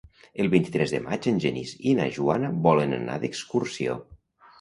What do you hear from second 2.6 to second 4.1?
volen anar d'excursió.